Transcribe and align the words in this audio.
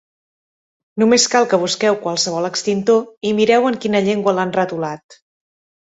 Només 1.03 1.25
cal 1.33 1.45
que 1.51 1.59
busqueu 1.65 1.99
qualsevol 2.07 2.49
extintor 2.51 3.07
i 3.33 3.37
mireu 3.43 3.71
en 3.73 3.81
quina 3.87 4.05
llengua 4.09 4.39
l'han 4.41 4.59
retolat. 4.61 5.25